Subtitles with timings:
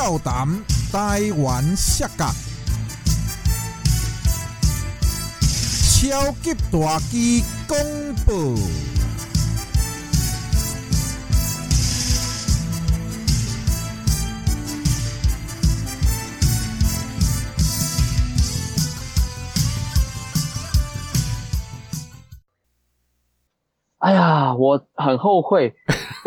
[0.00, 0.46] 笑谈
[0.92, 2.30] 台湾摔角，
[5.90, 8.54] 超级大机公布。
[23.98, 25.74] 哎呀，我很后悔。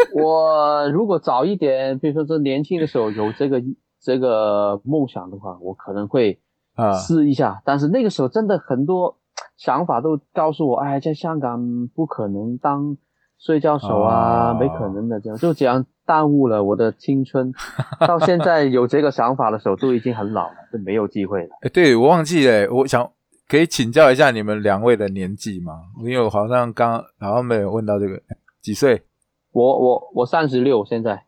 [0.15, 3.61] 我如果早一点，比如说这年轻的时候有这个
[4.01, 6.39] 这个梦想的话，我可能会
[6.75, 7.61] 啊试一下。
[7.65, 9.17] 但是那个时候真的很多
[9.57, 12.97] 想法都告诉我，哎，在香港不可能当
[13.37, 17.51] 睡觉手啊，哦没可能的，这样就这样耽误了我的青春。
[18.07, 21.49] 到现在有这个想法的时候，都已经很老了，就没有机会了。
[21.61, 23.09] 哎，对我忘记了，我想
[23.47, 25.73] 可以请教一下你们两位的年纪吗？
[25.99, 28.21] 因为我好像刚好像没有问到这个，
[28.61, 29.03] 几岁？
[29.51, 31.23] 我我我三十六，现在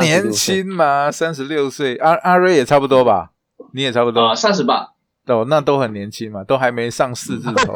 [0.00, 1.96] 年轻嘛，三十六岁。
[1.96, 3.32] 阿阿瑞也差不多吧？
[3.74, 4.88] 你也差不多啊，三十八。
[5.26, 7.74] 哦，那都很年轻嘛，都还没上四字头。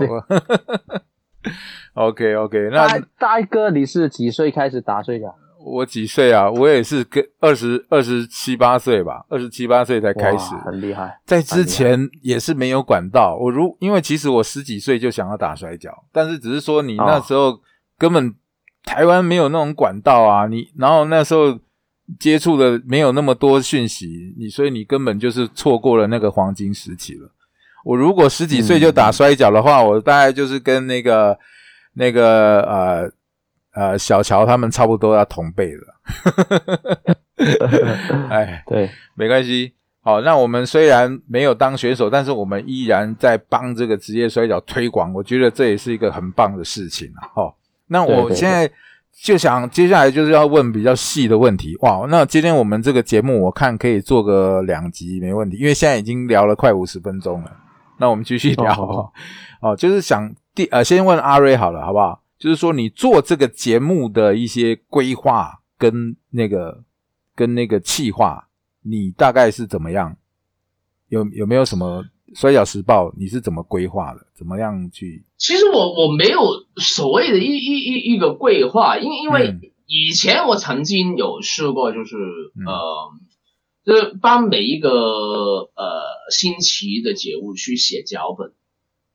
[1.95, 5.35] OK OK，那大大哥，你是几岁开始打睡觉？
[5.65, 6.51] 我几岁啊？
[6.51, 11.19] 我也是跟二十二十七八岁吧，二十七八岁才开始，很厉害。
[11.25, 13.37] 在之前也是没有管道。
[13.41, 17.59] 我如因为其实我十几岁就想要打摔跤，但是只是说你那时候
[17.99, 18.35] 根本
[18.87, 21.59] 台湾没有那种管道啊，你然后那时候
[22.19, 27.28] 接触的没有那么多讯息，你所以你根本就是错过了那个黄金时期了。
[27.84, 31.39] 我如果十几岁就打摔跤的话，我大概就是跟那个
[31.95, 33.11] 那个呃
[33.75, 35.83] 呃小乔他们差不多要同辈了。
[38.31, 39.73] 哎， 对，没关系。
[40.00, 47.27] 好，那我们虽然没有当选手，但是我们依然在帮这个职业摔跤推广，我觉得这也是一个很棒的事情啊。
[47.34, 47.55] 哦，
[47.89, 48.70] 那我现在
[49.12, 51.77] 就想接下来就是要问比较细的问题。
[51.81, 57.56] 哇，那今天我们这个节目我看可以做个两集没问题，因为现在已经聊了快五十分钟了。
[57.99, 59.11] 那我们继续聊哦
[59.61, 62.22] 哦 就是想第呃，先问阿瑞好了，好不好？
[62.38, 66.84] 就是说你做这个节目的一些规划跟那个
[67.34, 68.49] 跟那个企划，
[68.82, 70.15] 你大概是怎么样？
[71.09, 72.05] 有有没有什么
[72.37, 73.15] 摔角时报？
[73.17, 74.27] 你是怎么规划的？
[74.35, 75.25] 怎么样去？
[75.39, 82.15] 其实我我没有所谓的一一一一个规划，因因为嗯以前我曾经有试过，就是、
[82.55, 83.11] 嗯呃，
[83.87, 88.53] 就是帮每一个呃新奇的节目去写脚本。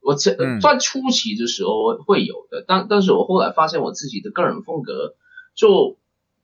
[0.01, 5.13] 我在嗯在初期的时候会有的，但但是我后来发现我自己的个人风格，
[5.53, 5.99] 就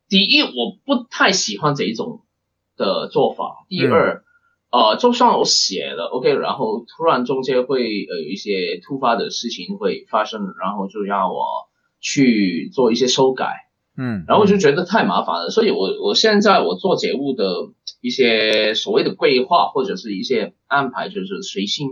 [0.10, 2.22] 第一我不太喜欢这一种
[2.76, 4.24] 的做法，第二。
[4.70, 11.70] 呃，就算我写了，OK，然后突然中间会呃有一些突发的事情会发生，然后就让我
[12.02, 17.70] 去做一些修改，嗯，然后我就觉得太麻烦了，所以我我现在我做节目的
[18.02, 21.88] 一些所谓的规划或者是一些安排就是随心，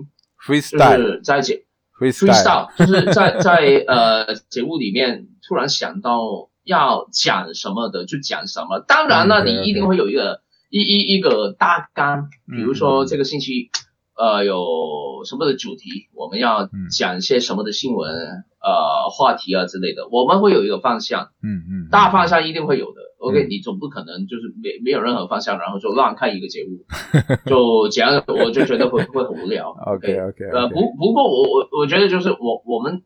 [0.46, 1.64] 就 freestyle 是在节
[1.98, 10.42] freestyle，freestyle，就是在在呃节目里面突然想到要讲什么的就讲什么，当然了，你一定会有一个
[10.76, 13.70] 一一一个大纲，比如嗯说这个星期
[14.14, 16.90] 呃有什么的主题，我们要嗯。
[16.92, 18.12] 讲一些什么的新闻
[18.60, 23.00] 呃话题啊之类的，我们会有一个方向，嗯嗯，大方向一定会有的。
[23.20, 23.48] OK，嗯。
[23.50, 26.84] 你总不可能就是没没有任何方向，然后就乱看一个节目，
[27.50, 29.70] 就这样我就觉得会会很无聊。
[29.70, 33.04] OK OK，呃，不不过我我我觉得就是我我们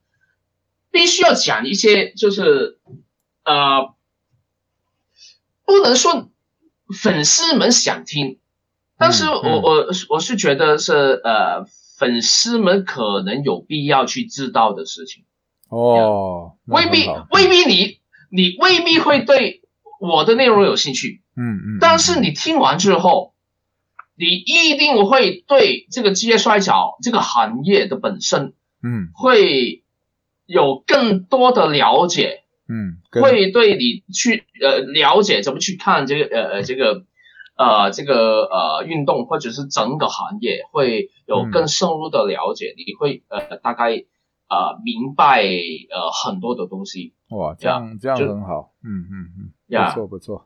[0.91, 2.79] 必须要讲一些就是
[3.45, 3.93] 呃，
[5.65, 6.31] 不能说
[6.93, 8.39] 粉丝们想听，
[8.97, 9.61] 但是我、嗯。
[9.61, 11.65] 我我是觉得是呃
[11.97, 15.25] 粉丝们可能有必要去知道的事情，
[15.69, 17.99] 哦，未必未必你
[18.31, 19.61] 你未必会对
[19.99, 23.33] 我的内容有兴趣，嗯嗯，但是你听完之后，
[24.15, 29.09] 你一定会对这个职业摔角这个行业的本身嗯。
[29.13, 29.83] 会
[30.45, 32.38] 有更多的了解，
[32.69, 37.03] 嗯，会对你去呃了解怎么去看这个呃呃这个
[37.57, 43.91] 呃这个呃运动或者是整个行业会有嗯更深入的了解，你会呃大概
[44.47, 47.13] 呃明白呃很多的东西。
[47.29, 50.45] 哇，这样这样就很好，嗯嗯嗯，呀不错不错。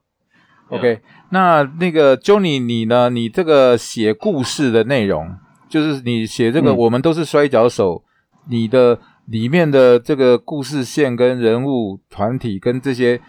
[0.70, 3.10] OK，那那个 Johnny 你呢？
[3.10, 5.38] 你这个写故事的内容，
[5.70, 8.04] 就是你写这个，嗯我们都是摔跤手，
[8.50, 13.22] 你的里面的这个故事线跟人物团体跟这些，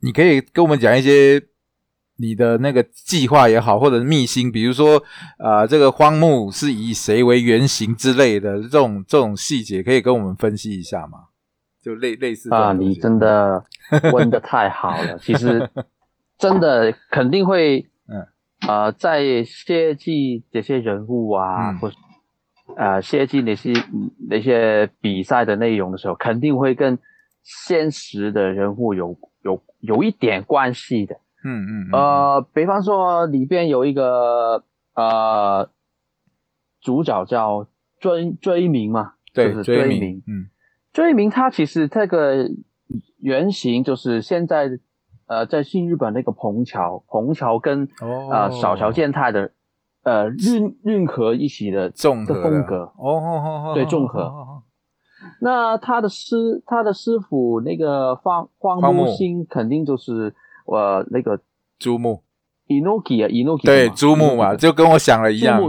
[0.00, 1.42] 你可以跟我们讲一些
[2.18, 4.98] 你的那个计划也好，或者是秘辛，比如说
[5.38, 11.26] 啊、呃这个荒木是以谁为原型之类的这种这种细节，可以跟我们分析一下吗？
[11.82, 13.64] 就类类似啊，你真的
[14.12, 15.18] 问的太好了。
[15.22, 15.70] 其实
[16.36, 18.26] 真的肯定会，嗯
[18.66, 21.96] 呃，在设计这些人物啊，嗯或是
[22.76, 23.72] 呃设计那些
[24.28, 26.98] 那些比赛的内容的时候，肯定会跟
[27.42, 31.16] 现实的人物有有有一点关系的。
[31.44, 34.64] 嗯嗯嗯，呃，比方说里边有一个
[34.94, 35.70] 呃
[36.80, 37.68] 主角叫
[38.00, 40.46] 追追名嘛，对就是追名追名，嗯。
[40.92, 42.48] 追名他其实这个
[43.20, 44.78] 原型就是现在
[45.26, 48.28] 呃在新日本那个虹桥，虹桥跟哦。
[48.30, 49.52] 呃小桥健太的
[50.06, 52.76] 呃运运合一起的综合的的风格。
[52.96, 54.62] 哦哦哦，对综合
[55.40, 60.32] 那他的师他的师傅那个荒荒荒木木星肯定就是
[60.66, 61.40] 呃那个
[61.80, 62.22] 朱木
[62.68, 65.60] Inoki 啊 Inoki 对嘛珠穆嘛，就跟我想的一样。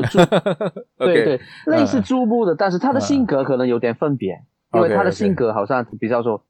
[0.97, 4.39] 对对，类似嗯珠穆的，但是他的性格可能有点分别，
[4.73, 6.43] 因为他的性格好像比较说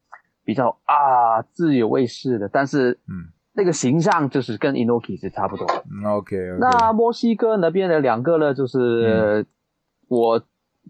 [0.44, 5.66] 比较啊自以为是的，但是嗯那个形象就是跟 Inoki 是差不多
[6.06, 8.78] ，OK 那墨西哥那边的两个呢，就是、
[9.42, 9.46] 嗯。
[10.10, 10.42] 我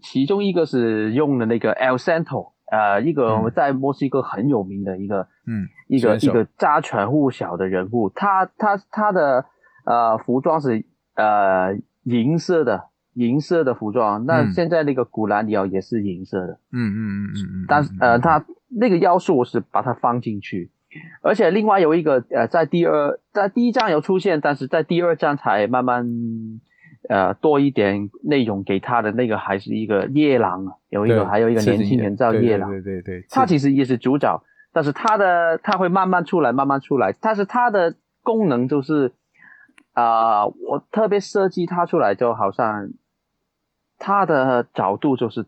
[0.02, 3.50] 其中一个是用的那个 El Santo，呃，一个嗯。
[3.50, 9.46] 在墨西哥很有名的一个、嗯一个一个家传户晓的人物，他他他的
[9.86, 11.74] 呃服装是呃
[12.04, 14.52] 银色的银色的服装，那嗯。
[14.52, 20.70] 现在那个古兰迪奥也是银色的，嗯嗯嗯嗯嗯，但是呃他那个要素我是把它放进去。
[21.22, 26.06] 而且另外有一个呃，在第二在第一章有出现，但是在第二章才慢慢
[27.08, 34.42] 呃多一点内容给他的那个还是一个夜郎啊，有一个还有一个年轻人叫夜郎，对对对对，他其实也是主角，
[34.72, 39.12] 但是他的他会慢慢出来，慢慢出来，但是他的功能就是
[39.92, 42.90] 啊、我特别设计他出来，就好像
[43.98, 45.44] 他的角度就是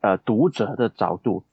[0.00, 1.44] 呃读者的角度，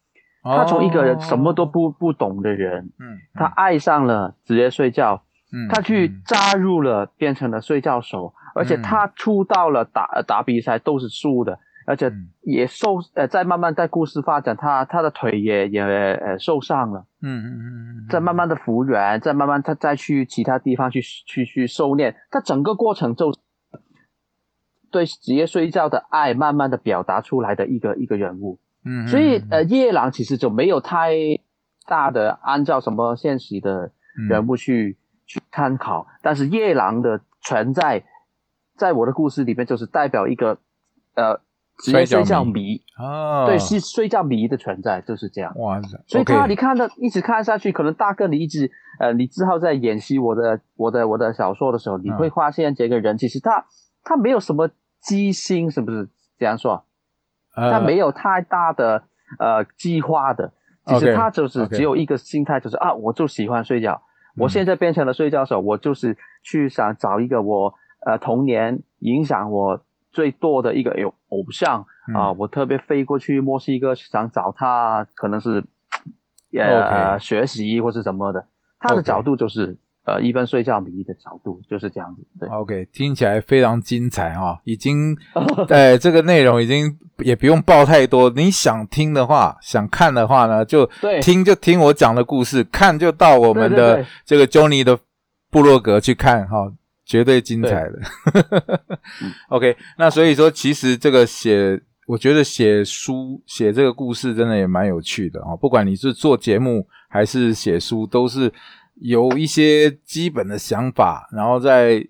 [0.58, 5.24] 他从一个人什么都哦不不懂的人，嗯，他爱上了职业睡觉，
[5.54, 12.30] 嗯他去嗯加入了，变成了睡觉手，而且嗯他出道了打呃打比赛都是输的，而且嗯。
[12.42, 17.62] 也受呃在慢慢在故事发展，他他的腿也也呃受伤了，嗯嗯嗯
[18.06, 23.32] 嗯，再慢慢的复原，再慢慢他再去其他地方去去去修炼，他整个过程就
[24.90, 28.58] 对职业睡觉的爱慢慢的表达出来的一个一个人物。
[28.86, 31.14] 嗯，嗯，所以嗯呃，夜郎其实就没有太
[31.88, 33.92] 大的按照什么现实的
[34.30, 38.04] 人物去、去参考，但是夜郎的存在，
[38.78, 40.58] 在我的故事里面就是代表一个
[41.16, 41.40] 呃
[41.78, 45.54] 职业睡觉迷，啊，对，是睡觉迷的存在，就是这样。
[45.58, 53.66] 哇塞，所以他你看的一直看下去，可能大哥你一直呃，你之后在演习我的我的我的小说的时候，你嗯会发现这个人其实他
[54.04, 54.70] 他没有什么
[55.02, 56.10] 机心，是不是？
[56.38, 56.86] 这样说？
[57.54, 59.04] 他呃没有太大的
[59.40, 60.52] 呃计划的，
[60.86, 64.02] 其实他就是只有一个心态，就是啊，我就喜欢睡觉。
[64.38, 67.74] 我嗯现在变成了睡觉手，我就是去想找一个我
[68.06, 69.82] 呃童年影响我
[70.12, 71.86] 最多的一个偶偶像。
[72.14, 75.64] 啊、嗯我特别飞过去墨西哥想找他，可能是
[76.58, 78.48] 呃学习或是什么的。
[78.80, 79.78] 他的角度就是
[80.10, 82.50] 呃一般睡觉迷的角度就是这样子，对。
[82.50, 85.16] OK，听起来非常精彩哈、已经，
[85.70, 88.30] 哎，这个内容已经也不用报太多。
[88.32, 94.98] 你想听的话，想看的话呢，就对听就听我讲的故事，看就到我们的这个 Johnny 的
[95.52, 96.72] 部落格去看哈、
[97.06, 98.00] 绝对精彩的。
[99.50, 105.56] OK，那所以说，其实这个写，我觉得写书写这个故事真的也蛮有趣的哦。
[105.56, 108.52] 不管你是做节目还是写书，都是
[109.00, 112.06] 有一些基本的想法，然后再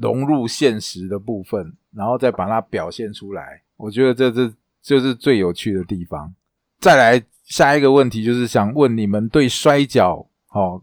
[0.00, 3.62] 融入现实的部分，然后再把它表现出来。
[3.76, 6.34] 我觉得这这就是最有趣的地方。
[6.80, 10.82] 再来下一个问题，就是想问你们对摔跤哦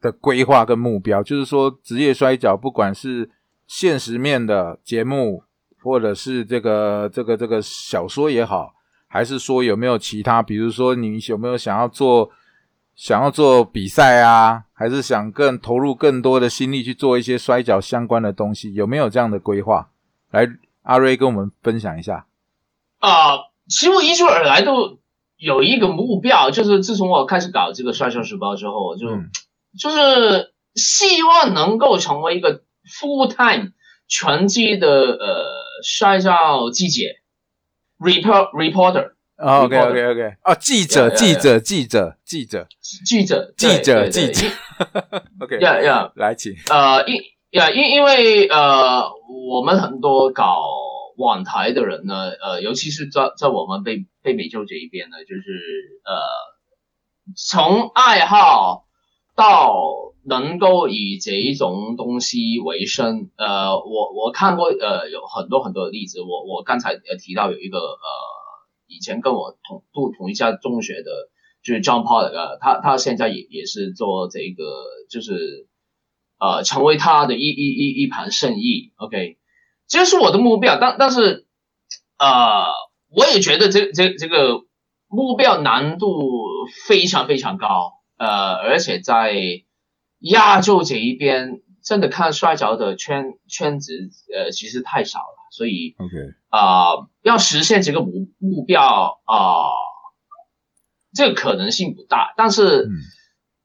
[0.00, 3.30] 的规划跟目标，就是说职业摔跤，不管是
[3.66, 5.44] 现实面的节目，
[5.82, 8.74] 或者是这个这个这个小说也好，
[9.06, 12.30] 还是说有没有其他，比如说你有没有想要做
[13.02, 19.90] 想要做比赛啊，还是想更投入更多的心力去做一些摔跤相关的东西，有没有这样的规划？
[20.30, 20.46] 来，
[20.82, 22.26] 阿瑞跟我们分享一下。
[23.00, 25.00] 啊、其实我一直以来都
[25.36, 29.30] 有一个目标，就是自从我开始搞这个摔跤时报之后，我就、嗯
[29.76, 33.72] 就是希望能够成为一个 full time
[34.06, 35.44] 全职的呃
[35.82, 37.00] 摔跤记者
[37.98, 44.48] ，report reporter OK OK OK，哦，记者记者记者记者记者记者记者者
[45.40, 46.52] ，OK，呀呀来请。
[46.70, 47.20] 呃，因
[47.50, 49.02] 呀，因因为呃，
[49.50, 50.62] 我们很多搞
[51.16, 55.42] 网台的人呢，呃，尤其是在在我们北北美洲这一边呢，就是
[56.04, 56.22] 呃，
[57.36, 58.84] 从爱好
[59.34, 59.74] 到
[60.24, 63.30] 能够以这一种东西为生。
[63.36, 68.06] 呃，我我看过呃有很多很多的例子，我我刚才呃提到有一个呃
[68.94, 71.10] 以前跟我同读同一家中学的，
[71.62, 74.64] 就是 John Paul 呃，他他现在也也是做这个，
[75.10, 75.66] 就是
[76.38, 78.92] 呃成为他的一一一一盘生意。
[78.96, 79.38] OK，
[79.88, 81.46] 这是我的目标，但但是
[82.18, 82.66] 呃
[83.08, 84.60] 我也觉得这这这个
[85.08, 86.10] 目标难度
[86.86, 87.94] 非常非常高。
[88.18, 89.34] 呃，而且在
[90.20, 93.92] 亚洲这一边，真的看摔跤的圈圈子，
[94.32, 96.16] 呃，其实太少了，所以，OK，
[96.48, 99.68] 啊，要实现这个目目标啊，
[101.14, 102.88] 这个可能性不大，但是，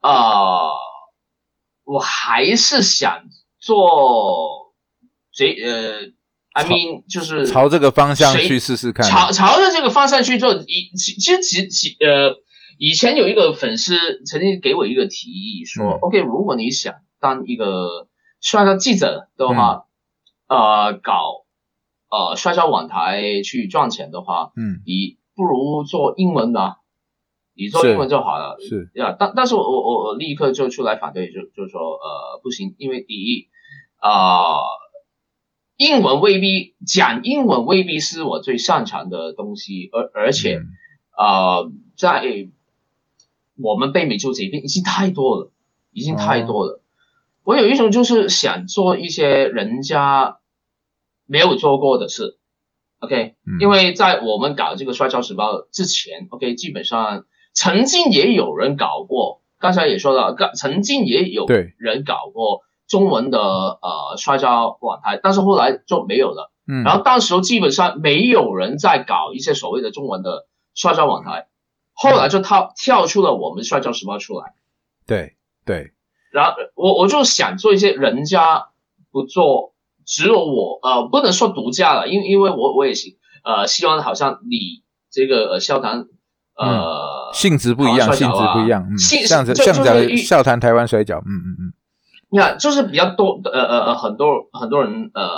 [0.01, 0.67] 啊，
[1.85, 3.23] 我还是想
[3.57, 4.73] 做
[5.31, 6.01] 谁呃
[6.51, 12.35] ，I mean，就是朝这个方向去试试看，朝朝着这个方向去做，以其其实其其呃。
[12.79, 18.07] 以前有一个粉丝曾经给我一个提议，说：“OK，如果你想当一个
[18.39, 19.85] 摔跤记者的话，
[20.47, 21.46] 呃，搞
[22.09, 26.77] 呃摔跤网台去赚钱的话，嗯，你不如做英文的，
[27.53, 28.57] 你做英文就好了。
[28.59, 33.47] 是呀，但但是我我我立刻就出来反对，就就说呃不行，因为第一
[33.97, 34.55] 啊，
[35.75, 40.61] 英文未必讲英文未必是我最擅长的东西，而而且
[41.11, 41.63] 啊
[41.95, 42.49] 在。
[43.59, 45.51] 我们北美洲这边已经太多了，
[45.91, 46.79] 已经太多了。
[47.43, 50.37] 我有一种就是想做一些人家
[51.27, 52.39] 没有做过的事
[52.99, 53.35] ，OK？
[53.59, 56.55] 因为在我们搞这个摔跤时报之前，OK？
[56.55, 61.45] 基本上曾经也有人搞过，刚才也说了，曾经也有
[61.77, 66.51] 人搞过中文的呃摔跤网台，但是后来就没有了。
[66.67, 71.47] 嗯，然后当时基本上没有人在搞一些所谓的中文的摔跤网台。
[71.99, 74.53] 后来就跳跳出了我们摔跤时报出来，
[75.07, 75.93] 对对，
[76.31, 78.67] 然后我我就想做一些人家
[79.09, 79.73] 不做，
[80.07, 86.07] 只有我呃不能说独家了，因为因为我我也希呃希望好像你这个笑谈
[86.55, 91.73] 呃性质不一样，性质不一样，嗯，像这像这笑谈台湾摔跤，嗯嗯嗯，
[92.31, 95.29] 你看就是比较多呃呃呃很多很多人呃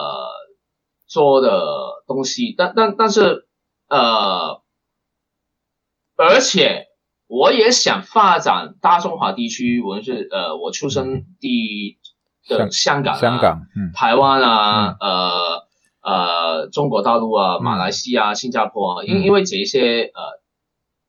[1.08, 1.66] 做的
[2.08, 3.48] 东西，但但但是
[3.90, 4.62] 呃。
[6.22, 6.88] 而且
[7.28, 11.98] 我也想发展大中华地区，无论是呃我出生地
[12.50, 13.62] 的香港、香港、
[13.96, 15.64] 台湾啊、呃
[16.02, 20.42] 呃中国大陆啊、马来西亚、新加坡啊，因因为这些呃，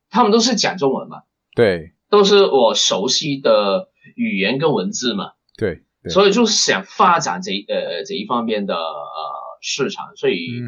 [0.09, 1.23] 他们都是讲中文嘛，
[1.55, 9.41] 对，都是我熟悉的语言跟文字嘛，对，所以就是想发展这呃这一方面的呃。
[9.63, 10.59] 市场，所以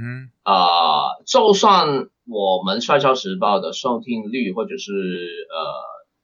[0.44, 1.88] 啊，就算
[2.27, 4.92] 我们摔跤时报的收听率或者是
[5.50, 5.58] 呃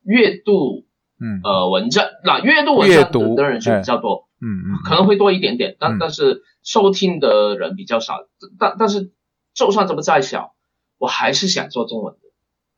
[0.04, 0.86] 阅读，
[1.20, 1.42] 嗯。
[1.44, 8.16] 呃文章，那阅读文章的人就比较多，嗯嗯，可能会多一点点，但但是收听的人比较少，
[8.60, 9.12] 但但是
[9.54, 10.54] 就算这么再小，
[10.98, 12.20] 我还是想做中文的，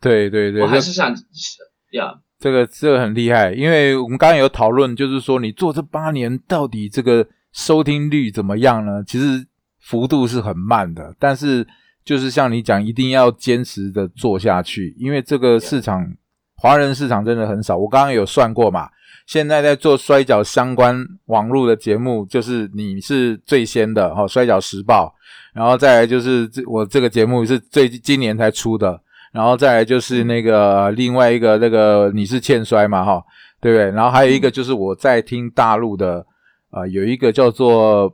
[0.02, 1.16] 对对对，我还是想
[1.94, 9.04] 呀，这个这个很厉害，因为我们刚刚有讨论，就是说你做这八年到底这个收听率怎么样呢？
[9.06, 9.48] 其实。
[9.84, 11.68] 幅度是很慢的，但是
[12.06, 16.06] 就是像你讲，一定要坚持的做下去，因为这个市场
[16.56, 17.76] 华人市场真的很少。
[17.76, 18.88] 我刚刚有算过嘛，
[19.32, 25.06] 现在在做摔跤相关网络的节目，就是你是最先的哈，《摔跤时报》，
[25.58, 33.24] 然后再来就是这我这个节目是最今年才出的，然后再来就是那个另外一个那个你是欠摔嘛哈，
[33.62, 33.90] 对不对？
[33.92, 36.26] 然后还有一个就是我在听大陆的
[36.70, 38.14] 啊，有一个叫做。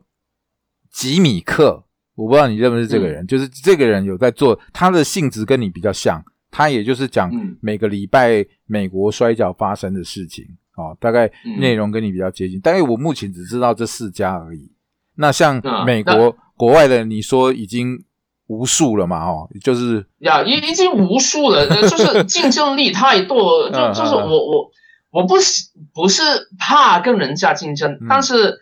[0.89, 1.83] 吉米克，
[2.15, 7.31] 我不知道你认不认识这个人，就是这个人有在做，他的性质跟你比较像，他也就是讲
[7.61, 10.43] 每个礼拜美国摔跤发生的事情，
[10.77, 11.29] 哦，大概
[11.59, 12.59] 内容跟你比较接近。
[12.61, 14.71] 大概我目前只知道这四家而已。
[15.15, 18.05] 那像美国国外的，你说已经
[18.47, 19.25] 无数了嘛？
[19.25, 24.71] 哦，就是呀，已已经无数了，就是 竞争力太多，就就是我我
[25.11, 26.21] 我不是不是
[26.57, 28.59] 怕跟人家竞争，但是。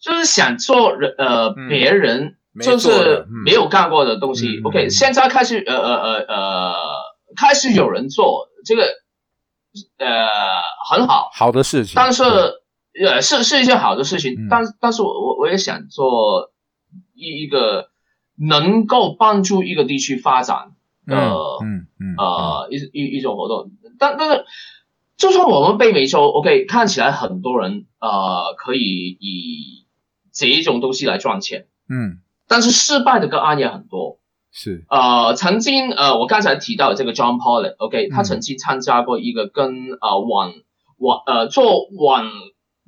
[0.00, 6.74] 就是想做人呃别人就是没有干过的东西，OK，现在开始呃呃呃呃
[7.34, 8.84] 开始有人做这个
[9.98, 10.06] 呃
[10.90, 11.30] 很好。
[11.32, 16.50] 好的事情，但是呃是是一件好的事情，但但是我我我也想做
[17.14, 17.90] 一一个
[18.36, 20.72] 能够帮助一个地区发展
[21.06, 21.16] 的
[21.62, 24.44] 嗯嗯呃一一一种活动，但但是
[25.16, 29.86] 就算我们北美洲 OK 看起来很多人呃可以以
[30.32, 34.20] 这一种东西来赚钱，嗯，但是失败的个案也很多，
[34.52, 34.84] 是。
[34.88, 40.52] 呃，曾经呃，我刚才提到这个 John Paul，OK，他曾经参加过一个跟呃网
[40.98, 42.30] 网呃做网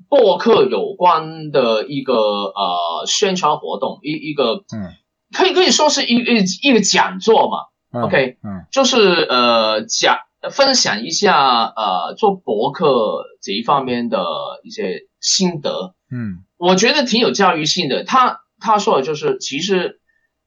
[0.09, 4.97] 博客有关的一个呃宣传活动，一一个嗯。
[5.33, 7.59] 可以可以说是一一一个讲座嘛，
[7.93, 8.67] 嗯 OK 嗯。
[8.73, 8.99] 就是
[9.29, 10.19] 呃讲
[10.51, 14.25] 分享一下呃做博客这一方面的
[14.65, 16.43] 一些心得，嗯。
[16.57, 18.03] 我觉得挺有教育性的。
[18.03, 20.01] 他他说的就是，其实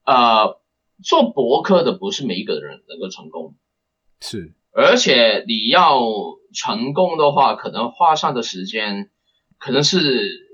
[0.05, 0.57] 呃
[1.03, 3.55] 做博客的不是每一个人能够成功，
[4.21, 4.53] 是。
[4.71, 6.01] 而且你要
[6.51, 9.11] 成功的话，可能花上的时间
[9.59, 10.49] 可能是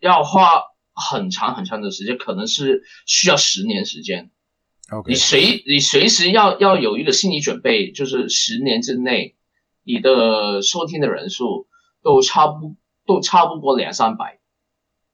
[0.00, 0.62] 要花
[0.94, 4.30] 很长很长的时间，可能是需要十年时间。
[5.06, 9.36] 你随你随时要要有一个心理准备，就是十年之内，
[9.82, 11.66] 你的收听的人数
[12.02, 14.38] 都差不都差不过两三百。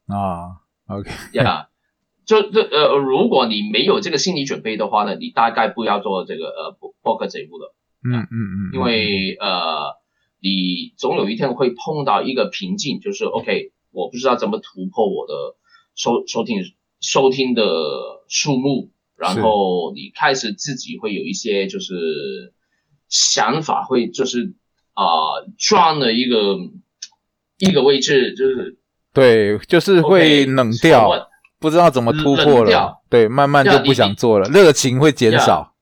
[0.07, 1.71] 啊 OK 呀。
[2.25, 7.67] 就这呃，如果你没有这个心理准备的话呢，你大概不要做这个呃播播客这一步的，
[8.05, 9.97] 嗯嗯嗯，因为呃，
[10.41, 15.35] 你总有一天会碰到一个瓶颈，就是 OK，我不知道怎么突破我的
[15.95, 16.59] 收收听
[17.01, 17.65] 收听的
[18.29, 22.53] 数目，然后你开始自己会有一些就是
[23.09, 24.55] 想法，会就是
[24.95, 26.57] 啊、呃、撞了一个
[27.59, 28.79] 一个位置，就是。
[29.15, 31.11] 对，就是会冷掉
[31.63, 35.73] 不知道怎么突破了，对，慢慢就不想做了，热情会减少。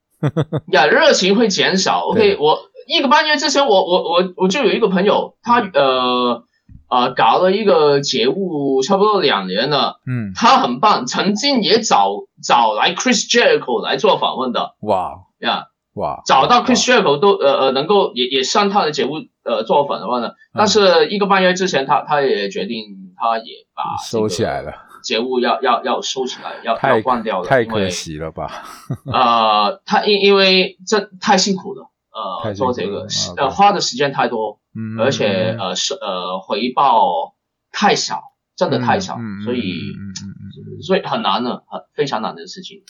[0.70, 2.02] 呀，热情会减少。
[2.12, 6.44] OK，我一个半月之前，我我我我就有一个朋友，他呃
[6.90, 12.10] 呃搞了一个节目，差不多两年了，嗯，他很棒，曾经也找
[12.44, 14.74] 找来 Chris Jericho 来做访问的。
[14.82, 15.14] 哇。
[15.40, 20.22] 呀，哇，找到 Chris Jericho 都呃呃能够也也上他的节目呃做访问嗯。
[20.22, 22.84] 的，但是一个半月之前，他他也决定
[23.16, 24.72] 他也把收起来了，
[25.02, 28.62] 节目要要要收起来，要太要关掉了，太可惜了吧？
[29.06, 31.90] 呃， 他因因为这太辛苦了，
[32.44, 37.34] 呃，做这个呃花的时间太多，嗯，而且呃是呃回报
[37.72, 38.20] 太少，
[38.56, 39.74] 真的太少，所以
[40.82, 42.82] 所以很难的，很非常难的事情。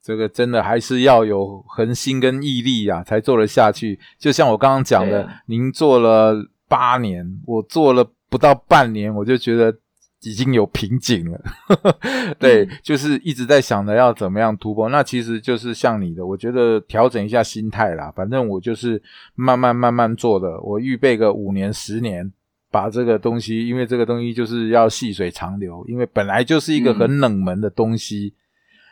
[0.00, 3.98] 这个真的还是要有恒心跟毅力呀、才做得下去。
[4.18, 6.34] 就像我刚刚讲的啊，您做了
[6.66, 9.74] 八年，我做了不到半年，我就觉得
[10.22, 11.40] 已经有瓶颈了。
[12.38, 14.88] 对，嗯就是一直在想着要怎么样突破。
[14.88, 18.12] 那其实就是像你的，我觉得调整一下心态啦。
[18.14, 19.02] 反正我就是
[19.34, 22.32] 慢慢慢慢做的，我预备个五年、十年。
[22.70, 28.34] 把这个东西，因为这个东西就是要细水长流，因为本来就是一个嗯很冷门的东西，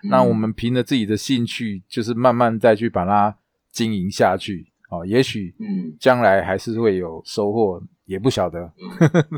[0.05, 3.37] 那嗯我们凭着自己的兴趣，就是慢慢再去把它
[3.71, 4.67] 经营下去。
[4.89, 8.73] 哦，也许嗯，将来还是会有收获，也不晓得。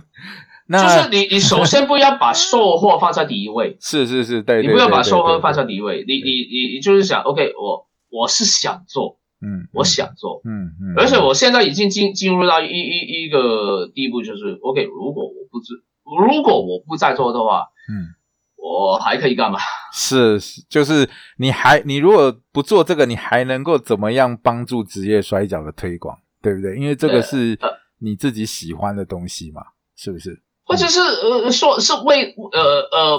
[0.69, 18.15] 就是你你首先不要把售货放在第一位， 是是是，对，你对对对不要把售货放在第一位，你你你你就是想 OK，我我是想做，嗯，我想做，嗯嗯，而且我现在已经进进入到一一一个地步，就是 OK，如果我不知，如果我不再做的话，嗯。
[18.61, 19.59] 我还可以干嘛？
[19.93, 26.77] 是是，就是你还你如果不做这个，你还能够怎么样帮助职业摔跤的推广，对不对？
[26.77, 27.69] 因为这个是呃。
[28.01, 29.63] 你自己喜欢的东西嘛，
[29.97, 30.43] 是不是？
[30.69, 32.61] 或者是呃说是为呃
[32.93, 33.19] 呃，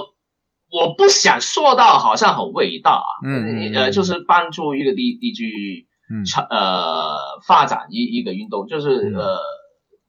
[0.70, 9.38] 我不想说到好像很伟大啊，嗯呃，就是帮助一个地地区嗯呃发展一一个运动，就是嗯呃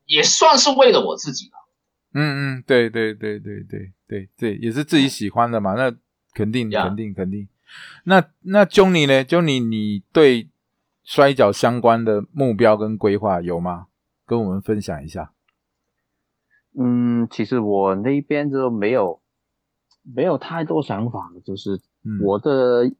[0.06, 1.58] 也算是为了我自己了。
[2.14, 5.92] 嗯嗯，对对对对对对对，也是自己喜欢的嘛，那
[6.34, 7.48] 肯定肯定肯定。
[8.04, 10.50] 那那 Johnny 呢？Johnny，你对
[11.04, 13.88] 摔跤相关的目标跟规划有吗？
[14.28, 15.32] 跟我们分享一下。
[16.78, 19.22] 嗯，其实我那边就没有
[20.04, 22.92] 没有太多想法，就是嗯，我的、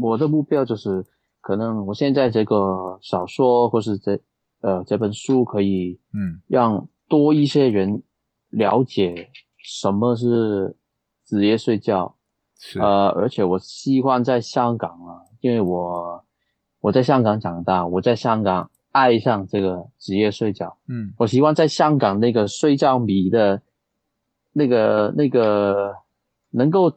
[0.00, 1.04] 我的目标就是，
[1.40, 4.20] 可能我现在这个小说或是这
[4.60, 6.40] 呃这本书可以嗯。
[6.46, 8.02] 让多一些人
[8.50, 10.76] 了解什么是
[11.24, 12.16] 职业睡觉，
[12.78, 16.24] 呃，而且我希望在香港啊，因为我
[16.80, 21.12] 我在香港长大，我在香港爱上这个职业睡觉，嗯。
[21.16, 23.62] 我希望在香港那个睡觉迷的
[24.52, 25.94] 那个那个
[26.50, 26.92] 能够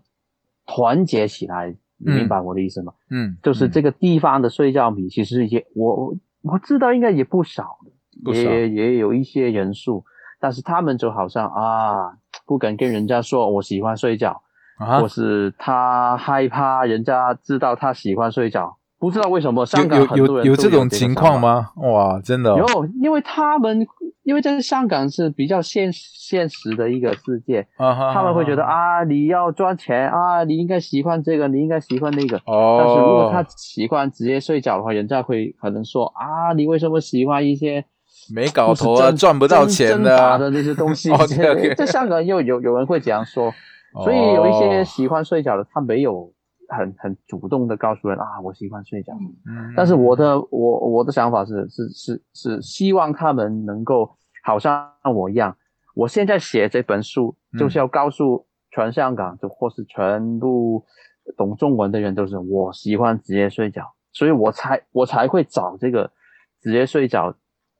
[0.65, 2.93] 团结起来，你明白我的意思吗？
[3.09, 7.77] 嗯，就是这个地方的睡觉迷，其实也我我知道应该也不少
[8.25, 8.49] 的，少。
[8.49, 10.03] 也也有一些人数，
[10.39, 14.41] 但是他们就好像啊，不敢跟人家说我喜欢睡觉，
[14.77, 21.13] 啊或是他害怕人家知道他喜欢睡觉，不知道为什么香港有有很多人都有有这种情？
[21.13, 21.71] 况吗？
[21.75, 23.85] 哇，真的、哦、有，因为他们
[24.23, 32.37] 因为在香港是比较现现实的一个世界，啊哈，他们会觉得啊，啊，你要赚钱啊，你应该喜欢这个，你应该喜欢那个。
[32.45, 37.83] 哦，但是如果他喜欢直接睡觉的话，人家会可能说啊，你为什么喜欢一些
[38.33, 40.37] 没搞头啊，赚不到钱的啊。
[40.37, 41.11] 的那些东西
[41.75, 43.51] 在香港又有有人会这样说，
[44.01, 46.31] 所以有一些哦喜欢睡觉的，他没有
[46.73, 49.13] 很很主动的告诉人啊，我喜欢睡觉。
[49.47, 55.55] 嗯但是我的我我的想法是是是是希望他们能够好像我一样，
[55.95, 60.83] 我现在写这本书嗯就是要告诉全香港就或是全部
[61.37, 66.11] 懂中文的人，都是我喜欢直接睡觉，所以我才我才会找这个
[66.61, 67.33] 直接睡觉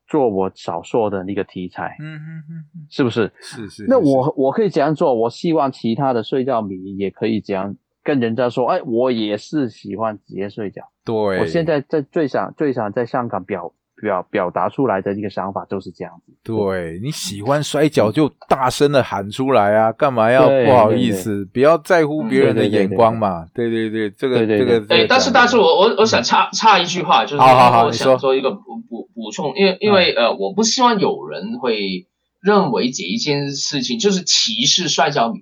[0.08, 3.32] 做我小说的那个题材，嗯嗯嗯嗯，是不是？
[3.41, 3.86] 是是。
[3.88, 10.81] 那我我可以这样做，我希望其他的睡觉迷也可以这样跟人家说，哎，我也是喜欢职业睡觉。
[11.05, 16.33] 对，我现在在最想最想在香港表表表达出来的一个想法就是这样子。
[16.43, 21.45] 对你喜欢摔跤就大声的喊出来啊，干嘛要不好意思？
[21.53, 23.47] 不要在乎别人的眼光嘛。
[23.53, 24.85] 对对对，这个这个。
[24.89, 32.07] 哎，但是但是我我我想插插一句话，就是好好好我你说想做一个补补补充，因为因为呃，我不希望有人会
[32.41, 35.39] 认为这一件事情就是歧视摔跤迷，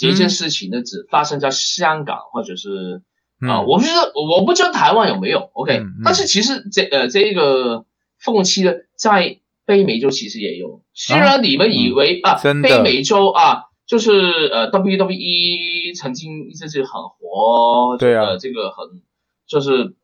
[0.00, 3.02] 这件嗯事情呢只发生在香港或者是
[3.40, 7.84] 啊、嗯我不知道我不知道台湾有没有，OK，、但是其实这呃这个
[8.18, 13.66] 凤期呢，在北美洲其实也有，虽然你们以为啊，北美洲啊。
[13.90, 14.12] 就是
[14.52, 18.22] 呃，WWE 曾经一直是很活，对啊。
[18.22, 19.02] 呃，这个很
[19.48, 19.96] 就是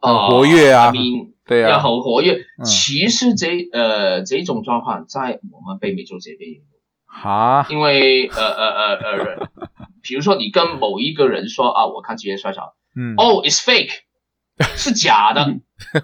[0.00, 0.90] 很呃活跃啊。
[1.44, 1.80] 对啊。
[1.80, 2.32] 很活跃。
[2.32, 2.64] 嗯。
[2.64, 6.64] 其实这呃这种状况在我们北美洲这边也有，
[7.14, 9.48] 哈，因为呃呃呃呃，
[10.02, 13.90] 比如说你跟某一个人说啊，我看职业摔跤，嗯，哦、i t s fake，
[14.76, 15.46] 是假的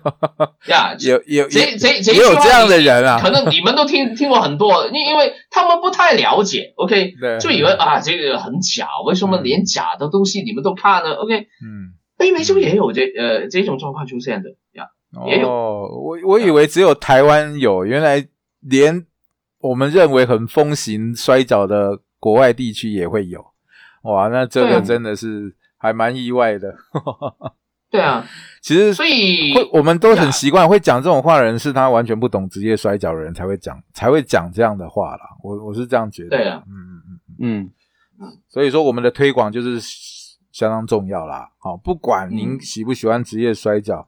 [0.69, 0.95] 呀。
[1.01, 3.19] 有有这这这也有这样的人啊。
[3.21, 7.39] 可能你们都听听过很多，因因为他们不太了解，OK，对。
[7.39, 9.45] 就以为啊这个很假，为什么嗯。
[9.45, 14.87] 连假的东西你们都看呢？OK，嗯，北美洲也有这呃这种状况出现的呀。
[15.27, 15.51] 也有。
[15.51, 18.27] 哦，我我以为只有台湾有，原来
[18.61, 19.07] 连
[19.61, 23.45] 我们认为很风行摔跤的国外地区也会有。
[24.03, 26.75] 哇，那这个真的是还蛮意外的。
[27.91, 28.25] 对啊，
[28.63, 35.23] 其实所以会，我们都很呀习惯会讲这种话的人，是他完全不懂职业摔跤的人才会讲，才会讲这样的话啦。
[35.43, 36.31] 我我是这样觉得。
[36.31, 37.71] 对啊嗯嗯嗯。
[38.21, 39.81] 嗯，所以说，我们的推广就是
[40.53, 41.51] 相当重要啦。
[41.59, 44.07] 好，不管您嗯喜不喜欢职业摔跤，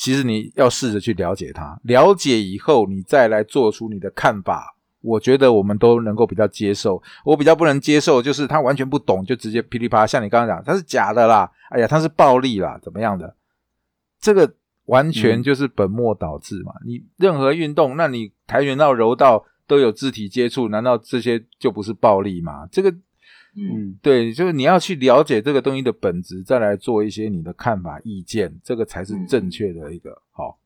[0.00, 4.74] 其实你要试着去了解它，了解以后，你再来做出你的看法。
[5.02, 7.02] 我觉得我们都能够比较接受。
[7.22, 13.36] 我比较不能接受，就是他完全不懂，就直接噼里啪啦，像你刚刚讲，他是假的啦，哎呀，他是暴力啦，怎么样的？
[14.18, 14.50] 这个
[14.86, 16.72] 完全嗯就是本末倒置嘛。
[16.86, 22.66] 你任何运动，那你跆拳道、柔道都有肢体接触，难道这些就不是暴力吗？
[22.72, 22.90] 这个
[23.56, 30.10] 嗯，嗯，对，就是你要去了解这个东西的本质，再来做一些你的看法、意见，这个才是正确的一个。
[30.30, 30.58] 好，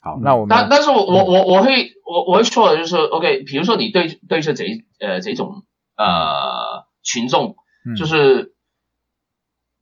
[0.00, 0.22] 好，嗯。
[0.22, 4.64] 那我们但但是我我我我会我我会说的就是，OK，比如说你对对这这
[5.00, 5.64] 呃这种
[5.96, 7.96] 呃群众，嗯。
[7.96, 8.54] 就是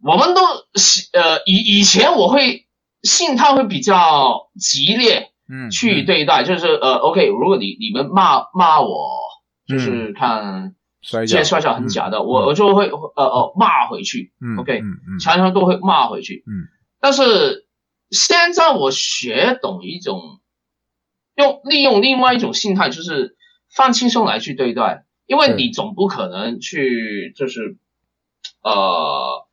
[0.02, 0.40] 我们都
[1.12, 2.66] 呃以以前我会
[3.02, 9.10] 心态会比较激烈嗯去对待，就是呃 OK，如果你你们骂骂我，
[9.66, 11.36] 就是看摔跤。
[11.36, 14.82] 这些摔跤很假的，嗯我我就会呃呃骂回去，嗯 OK
[15.20, 16.42] 常常都会骂回去。
[16.46, 16.66] 嗯，
[16.98, 17.66] 但是
[18.10, 20.40] 现在我学懂一种
[21.36, 23.36] 用利用另外一种心态，就是
[23.74, 27.76] 放轻松来去对待，因为你总不可能去就是
[28.62, 29.46] 呃，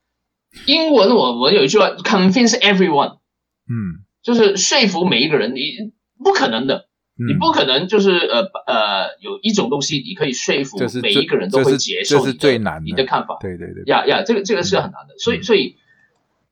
[0.65, 3.19] 英文我我有一句话 convince everyone，
[3.67, 5.91] 嗯，就是说服每一个人，你
[6.23, 6.87] 不可能的。
[7.17, 7.27] 嗯。
[7.27, 12.81] 你不可能就是呃呃有一种东西你可以说服每一个人都会接受这是你的最难的。
[12.85, 13.37] 你的看法。
[13.41, 15.43] 对对对，呀呀，这个这个是很难的，所以嗯。
[15.43, 15.77] 所以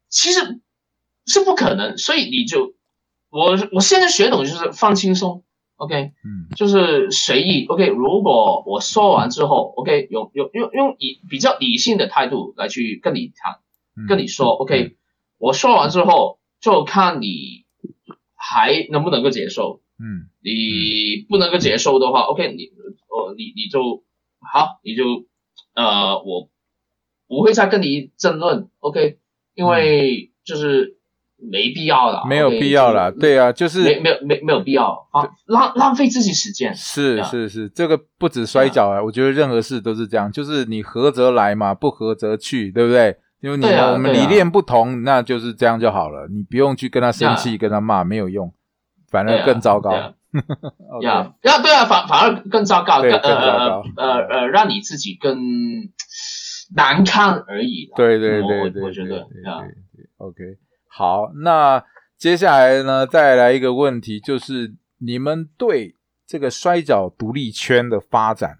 [0.09, 0.59] 其实
[1.27, 2.73] 是不可能，所以你就
[3.29, 5.43] 我我现在学懂就是放轻松
[5.77, 6.49] ，OK，嗯。
[6.55, 7.85] 就是随意，OK。
[7.87, 13.59] 如果我说完之后，OK，用用用用以比较理性的态度来去跟你谈，
[13.95, 14.07] 嗯。
[14.07, 14.97] 跟你说，OK，
[15.37, 17.65] 我说完之后就看你
[18.35, 19.81] 还能不能够接受。
[19.99, 20.29] 嗯。
[20.43, 22.65] 你不能够接受的话，OK，你
[23.09, 24.03] 哦，你你就
[24.39, 25.03] 好，你就
[25.75, 26.49] 呃，我
[27.27, 29.19] 不会再跟你争论，OK，
[29.53, 30.97] 因为就是
[31.37, 33.09] 没必要了，没有必要啦。
[33.09, 43.15] 就是对啊，就是没没有没没有必要啊，浪浪费自己时间，是是是，这个不止摔跤啊，我觉得任何事都是这样，就是你合则来嘛，不合则去，对不对？
[43.41, 47.57] 因为你啊我们理念不同，那就是这样就好了，你不用去跟他生气，呀。
[47.57, 48.53] 跟他骂，没有用，
[49.09, 49.91] 反而更糟糕。
[51.01, 53.83] 呀呀，对啊，反反而更糟糕，对更糟糕。
[53.97, 55.35] 呃呃呃，让你自己更
[56.75, 57.93] 难看而已啦。
[57.95, 61.83] 对对对我对，我觉得对对对，OK，好，那
[62.15, 65.95] 接下来呢，再来一个问题，就是你们对
[66.27, 68.59] 这个摔跤独立圈的发展，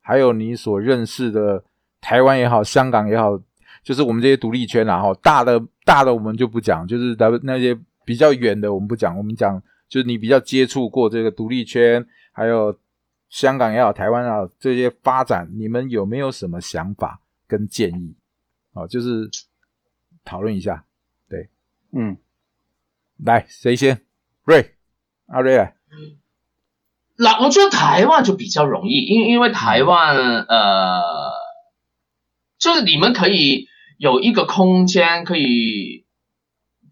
[0.00, 1.62] 还有你所认识的
[2.00, 3.38] 台湾也好，香港也好，
[3.84, 12.78] 就是我们这些独立圈然后大的大的我们就不讲，就是咱们那些比较远的我们不讲，我们讲就是你比较接触过这个独立圈，还有
[13.28, 18.14] 香港也好，台湾也好这些发展，你们有没有什么想法跟建议？
[18.72, 19.30] 哦，就是
[20.24, 20.84] 讨论一下。
[21.28, 21.48] 对，
[21.92, 22.16] 嗯，
[23.24, 24.02] 来谁先？
[24.44, 24.74] 瑞，
[25.26, 25.74] 阿瑞来。
[27.18, 31.02] 那我觉得台湾就比较容易，因因为台湾呃，
[32.58, 36.04] 就是你们可以有一个空间，可以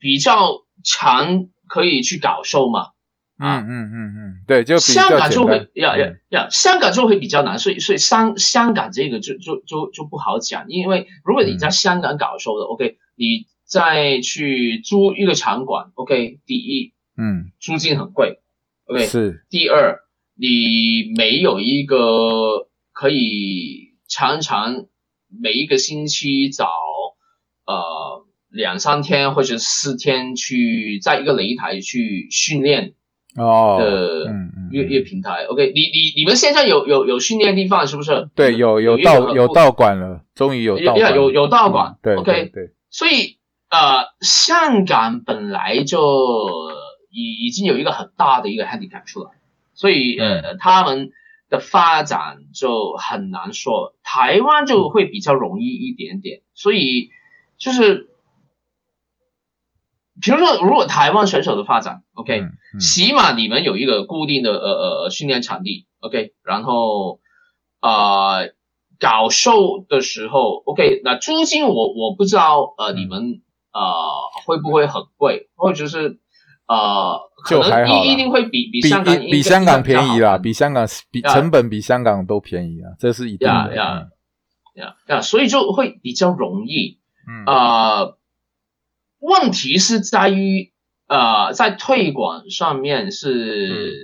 [0.00, 2.90] 比较长，可以去搞 show 嘛。
[3.36, 17.50] 嗯嗯嗯嗯，对，就比香港就会要要要，香港就会比较难，所以所以香香港这个就就就就不好讲，因为如果你在香港搞 show 的、o k 你再去租一个场馆，OK，第一嗯。
[17.58, 18.38] 租金很贵
[18.86, 19.44] ，OK，是。
[19.50, 19.98] 第二，
[20.36, 24.86] 你没有一个可以常常
[25.42, 26.68] 每一个星期找
[27.66, 28.23] 呃
[28.54, 32.94] 两三天或者四天去在一个擂台去训练
[33.36, 35.44] 哦，的嗯嗯乐乐平台。
[35.44, 38.28] OK，你你你们现在有有有训练地方是不是？
[38.36, 42.32] 对，有有道有道馆了，终于有道馆，有有有道馆嗯对，OK。
[42.32, 43.38] 对对，所以
[43.70, 45.98] 呃，香港本来就
[47.10, 49.30] 已已经有一个很大的一个 handicap 出来，
[49.74, 51.10] 所以呃，他们
[51.50, 53.96] 的发展就很难说。
[54.04, 57.10] 台湾就会比较容易一点点，所以
[57.58, 58.10] 就是，
[60.24, 67.20] 比如说，如果台湾选手的发展，OK，、嗯嗯起码你们有一个固定的呃呃训练场地，OK，然后
[67.80, 68.48] 啊、呃
[69.00, 73.82] 搞售的时候，OK，那租金我我不知道呃嗯你们呃
[74.46, 76.18] 会不会很贵，或者是
[76.68, 83.54] 呃可就还好啦能一一定会比比比香港比比香港便宜啦，比香港比成本比香港都便宜啊，这是一定的。
[83.54, 84.06] 呀呀
[84.76, 86.98] 呀呀，所以就会比较容易。
[87.28, 88.16] 嗯呃，
[89.24, 90.72] 问题是在于
[91.08, 93.94] 呃，在推广上面是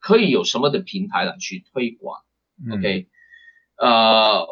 [0.00, 2.20] 可以有什么的平台来去推广、
[2.66, 3.06] 嗯 o k
[3.76, 4.46] 呃，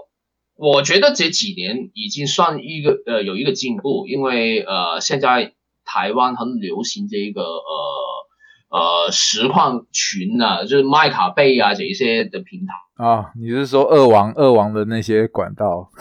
[0.57, 12.73] 我觉得这几年已经算一个呃有一个进步，因为呃现在台湾很流行这一个呃呃实况群啊，就是麦卡贝啊这一些的平台。
[13.05, 15.91] 啊，你是说二王二王的那些管道？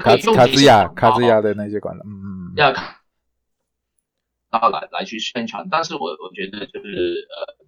[0.00, 2.23] 卡兹卡兹亚卡兹亚的那些管道，嗯，
[2.56, 2.96] 要看，
[4.50, 7.64] 到来来去宣传，但是我我觉得就是呃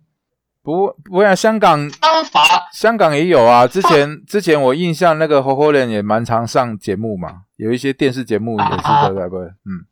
[0.62, 9.86] 不不然香港方法香港也有啊，之前之前我印象那个侯侯人也蛮常上节目嘛，有一些电视节目也是的对对对，嗯。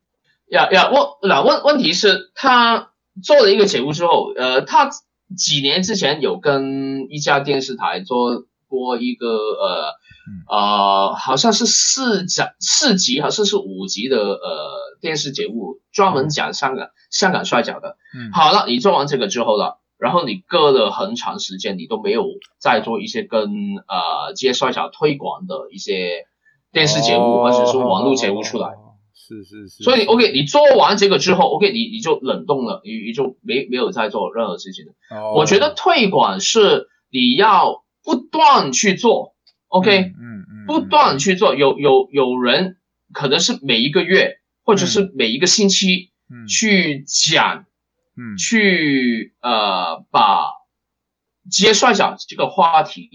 [0.47, 2.91] 要要问那问问题是，他
[3.25, 4.89] 做了一个节目之后，呃，他
[5.37, 9.95] 几年之前有跟一家电视台做过一个呃
[10.49, 17.97] 呃，好像是四讲四集好像是五集的呃电视节目，专门讲香港香港摔跤的。
[18.17, 22.25] 嗯，好了，你做完这个之后了，然后你隔了很长时间，你都没有
[22.59, 26.25] 再做一些跟呃接摔跤推广的一些
[26.73, 28.69] 电视节目、或者是网络节目出来。
[28.69, 34.93] 哦，是是是，所以 OK，你做完这个之后，OK，你你就冷冻了，你你就没没有再做任何事情了。
[35.11, 39.34] 哦我觉得推广是你要不断去做
[39.75, 41.55] ，OK，、嗯嗯嗯，不断去做。
[41.55, 42.79] 有有有人
[43.13, 47.67] 可能是每一个月或者是每一个星期嗯去讲。
[48.17, 50.47] 嗯去呃把
[51.51, 53.11] 职业摔跤这个话题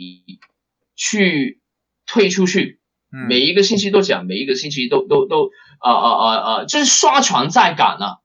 [0.93, 1.61] 去
[2.05, 8.18] 推出去，嗯每一个星期都讲，每一个星期都都都啊啊啊啊，就是刷存在感啊。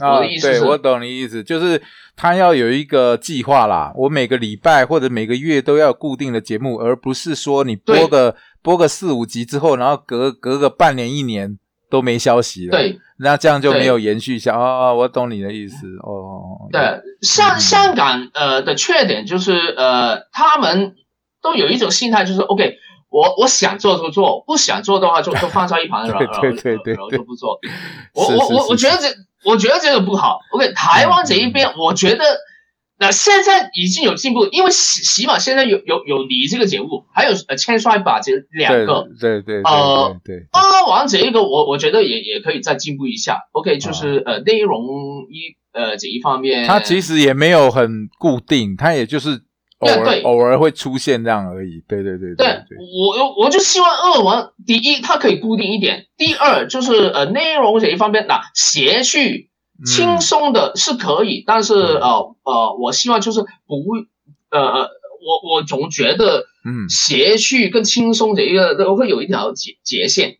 [0.00, 1.80] 我啊，的意思是对我懂你意思，就是
[2.16, 3.92] 他要有一个计划啦。
[3.96, 14.56] 我每个礼拜或者每个月都要固定的节目，而不是说你播个播个四五集之后，然后隔隔个半年一年都没消息了。，对那这样就没有延续下。
[14.56, 15.86] 哦，我懂你的意思。
[16.02, 16.80] 哦，对，
[17.22, 20.96] 香香港呃的缺点就是呃他们
[21.40, 22.78] 都有一种心态，就是 OK。
[23.10, 27.56] 我我想做就做，不想做的话就就放在一旁， 然后对对对然后对就不做。
[28.12, 29.06] 我我我我觉得这
[29.44, 30.40] 我觉得这个不好。
[30.52, 32.24] OK，台湾这一边，我觉得
[32.98, 39.08] 那现在已经有进步，因为起起码现在有有有你这个节目，还有呃千帅把这两个。
[39.20, 43.40] 对对对呃对对，八王这一个我我觉得也也可以再进步一下。
[43.52, 44.82] OK，就是、啊呃内容
[45.28, 49.42] 一呃这一方面，他其实也没有很固定，他也就是
[49.84, 50.22] 偶尔对。
[50.22, 51.82] 偶尔会出现这样而已。
[51.86, 59.50] 对对对对对，我我就希望二王第一它可以固定一点，第二就是呃内容这一方面，那谐趣
[59.84, 63.46] 轻松的是可以，但是呃呃，我希望就是不
[64.50, 64.80] 呃呃，
[65.20, 66.88] 我我总觉得嗯。
[66.88, 70.38] 谐趣跟轻松这一个都会有一条界界限，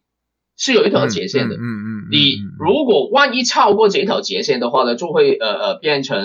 [0.57, 1.57] 是有一条界限的。
[1.57, 6.19] 嗯嗯嗯，你如果万一超过这条界限的话呢，就会呃呃变成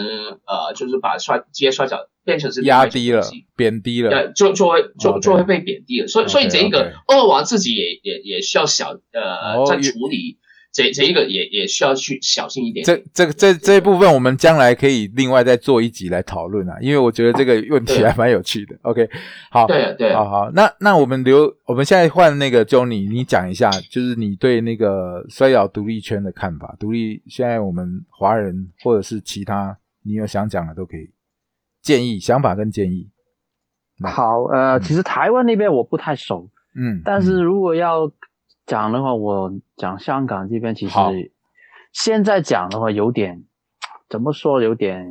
[0.45, 3.23] 呃就是把摔接摔角变成是压低了，
[3.55, 6.07] 贬低了，呃就就会就就会被贬低了。
[6.07, 10.37] 所以所以这一个二王自己也也也需要想呃在处理。
[10.79, 12.85] 这这一个也也需要去小心一点。
[12.85, 18.77] 这这个这这一部分，我们将来可以另外再做一集来讨论啊，因为我觉得这个问题还蛮有趣的。
[18.83, 19.09] OK，
[19.51, 26.77] 好，对对，好好，那那我们留，我们现在换那个 Johnny，你讲一下，就是你对那个摔跤独立圈的看法。
[26.79, 31.09] 独立现在我们华人或者是其他，你有想讲的都可以，
[31.81, 33.09] 建议、想法跟建议。
[34.01, 38.09] 好，呃，其实台湾那边我不太熟，嗯，但是如果要。
[38.69, 40.95] 讲的话，我讲香港这边其实
[41.91, 43.45] 现在讲的话有点
[44.07, 45.07] 怎么说，有点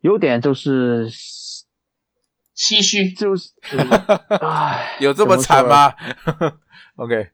[0.00, 3.52] 有点就是唏嘘，就是
[4.42, 5.94] 唉，有这么惨吗？
[6.98, 7.28] OK，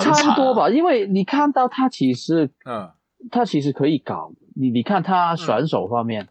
[0.00, 2.90] 差不多吧，因为你看到他其实，嗯，
[3.30, 6.28] 他其实可以搞你，你看他选手方面，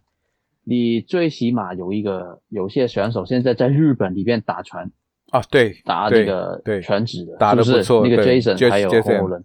[0.63, 4.91] 你最起码有一个有些选手现在在日本里边打拳。
[5.31, 8.07] 啊，对，打这个全职的，打的不错。
[8.07, 9.43] 那个 Jason 还有后人，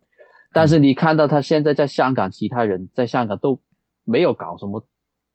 [0.53, 3.59] 但是你看到他现在在香港，其他人在香港都
[4.05, 4.87] 没有搞什么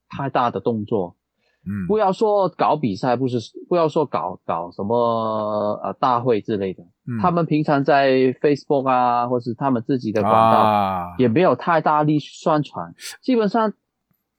[0.10, 1.18] 太大的动作。
[1.66, 6.82] 嗯，不要说搞比赛，不是不要说搞搞什么呃大会之类的，
[7.22, 12.96] 他们平常在 Facebook 啊，或是他们自己的广告也没有太大力宣传。
[13.22, 13.74] 基本上，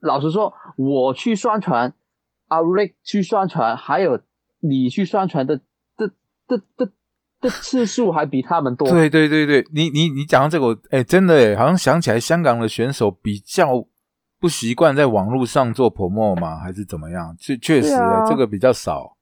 [0.00, 1.92] 老实说，我去宣传，
[2.46, 4.18] 阿 Rick 去宣传，还有
[4.60, 5.60] 你去宣传的。
[6.48, 6.90] 的的
[7.40, 8.88] 的次数还比他们多。
[8.88, 13.86] 对对对对，你你你讲到这个，哎，真的哎，好像想起来，香港的选手比较
[14.40, 16.56] 不习惯在网络上做 promo 吗？
[16.58, 17.36] 还是怎么样？
[17.38, 17.90] 确确实，
[18.28, 19.16] 这个比较少。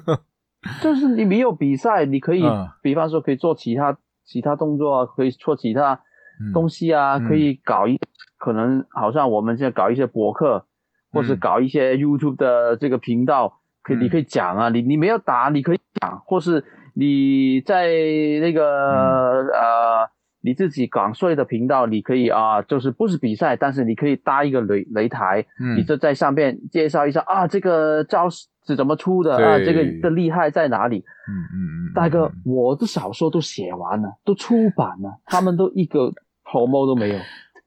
[0.82, 2.42] 就是你没有比赛，你可以，
[2.82, 6.00] 比方说可以做其他其他动作啊，可以做其他
[6.54, 8.00] 东西啊，可以搞一，
[8.38, 10.66] 可能好像我们现在搞一些博客，
[11.12, 13.60] 或是搞一些 YouTube 的这个频道。
[13.86, 17.86] 可以，你可以讲啊，你你没有打，你可以讲，或是你在
[18.40, 18.64] 那个
[19.52, 20.10] 呃
[20.42, 25.44] 你自己港税的频道，你可以啊，就是不是比赛，但是你可以搭一个擂擂台，
[25.76, 30.98] 你就在上面介绍一下啊，这个招是怎么出的啊，这个的厉害在哪里？
[30.98, 31.56] 嗯嗯
[31.90, 36.12] 嗯，大哥，我的小说都写完了，都出版了， 他们都一个
[36.50, 37.18] 头毛都没有，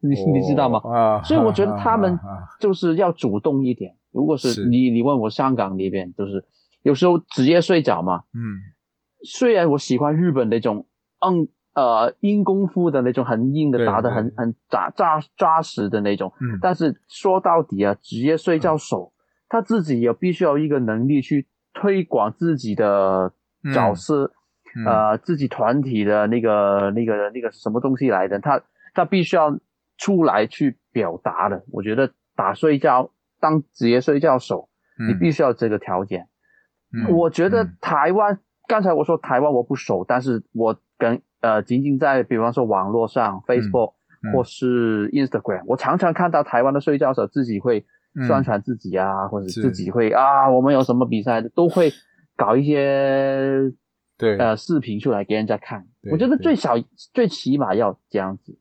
[0.01, 0.81] 你你知道吗？
[0.83, 2.17] 啊，所以我觉得他们
[2.59, 3.93] 就是要主动一点。
[4.11, 6.43] 如果是你，你问我香港那边，就是
[6.81, 8.23] 有时候职业睡觉嘛。
[8.33, 8.57] 嗯，
[9.23, 10.87] 虽然我喜欢日本那种，
[11.19, 16.33] 嗯呃，硬功夫的那种很硬的，打的很很扎扎扎实的那种。
[16.41, 19.13] 嗯，但是说到底啊，职业睡觉手
[19.47, 23.31] 他自己也必须要一个能力去推广自己的
[23.73, 24.33] 角色，
[24.85, 28.61] 呃，自己团体的那个那个那个什么东西来的，他
[28.93, 29.57] 他必须要
[29.97, 31.63] 出来去表达的。
[31.71, 33.11] 我觉得打睡觉。
[33.39, 34.69] 当职业睡觉手，
[35.07, 36.27] 你必须要这个条件。
[37.09, 43.93] 我觉得台湾，刚才我说台湾我不熟，但是我跟呃，仅仅在比方说网络上，Facebook
[44.33, 47.85] 或是 Instagram，我常常看到台湾的睡觉手自己会
[48.27, 51.93] 宣传自己啊，或者自己会啊，我们有什么比赛都会
[52.35, 53.71] 搞一些
[54.17, 54.37] 对。
[54.37, 55.85] 呃视频出来给人家看。
[56.11, 56.73] 我觉得最少
[57.13, 58.57] 最起码要这样子，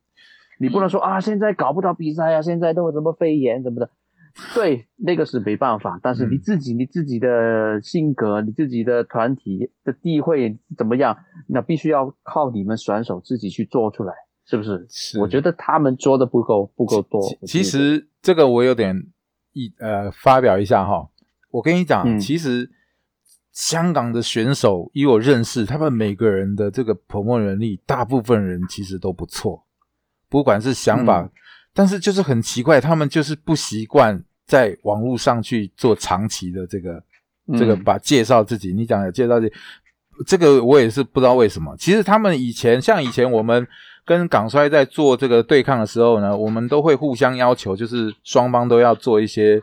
[0.60, 3.90] 你不能说啊，现在搞不到比赛啊，现在都有什么肺炎什么的。
[4.54, 11.16] 对，那个是没办法，但是你自己、你自己的性格、你自己的团体的地位怎么样，
[11.48, 14.14] 那必须要靠你们选手自己去做出来，
[14.46, 14.86] 是不是？
[14.88, 17.20] 是，我觉得他们做的不够不够多。
[17.46, 18.96] 其实这个我有点
[19.54, 21.10] 一呃发表一下哈，
[21.50, 22.70] 我跟你讲，其实
[23.52, 29.64] 香港的选手以我认识，他们每个人的这个捧墨能力，大部分人其实都不错，
[30.28, 31.28] 不管是想法。
[31.74, 37.00] 但是就是很奇怪，他们就是不习惯在网络上去做长期的这个
[37.56, 38.72] 这个把介绍自己。
[38.72, 39.54] 你讲的介绍自己
[40.26, 41.76] 这个，我也是不知道为什么。
[41.78, 43.64] 其实他们以前像以前我们
[44.04, 49.62] 跟港衰在做这个对抗的时候呢，我们都会互相要求，就是双方都要做一些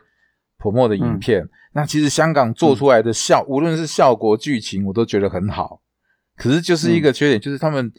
[0.57, 1.49] 泼墨的影片。
[1.73, 5.81] 那其实香港做出来的效，无论是效果、剧情，我都觉得很好。
[6.37, 7.91] 可是就是一个缺点，就是他们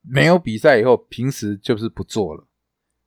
[0.00, 2.44] 没有比赛以后，平时就是不做了。